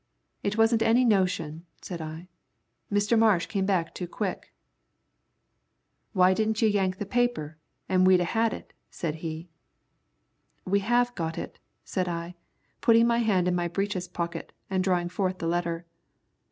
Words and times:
"It 0.41 0.57
wasn't 0.57 0.81
any 0.81 1.05
notion," 1.05 1.67
said 1.79 2.01
I; 2.01 2.27
"Mr. 2.91 3.19
Marsh 3.19 3.45
came 3.45 3.67
back 3.67 3.93
too 3.93 4.07
quick." 4.07 4.51
"Why 6.13 6.33
didn't 6.33 6.59
you 6.59 6.67
yank 6.67 6.97
the 6.97 7.05
paper, 7.05 7.59
an' 7.87 8.03
we'd 8.03 8.19
a 8.19 8.23
had 8.23 8.51
it," 8.51 8.73
said 8.89 9.17
he. 9.21 9.47
"We 10.65 10.79
have 10.79 11.13
got 11.13 11.37
it," 11.37 11.59
said 11.85 12.09
I, 12.09 12.33
putting 12.81 13.05
my 13.05 13.19
hand 13.19 13.47
in 13.47 13.53
my 13.53 13.67
breeches 13.67 14.07
pocket 14.07 14.51
and 14.71 14.83
drawing 14.83 15.09
forth 15.09 15.37
the 15.37 15.45
letter. 15.45 15.85